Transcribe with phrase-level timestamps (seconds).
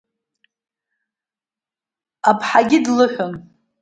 [2.29, 3.33] Аԥҳагьы длыҳәон.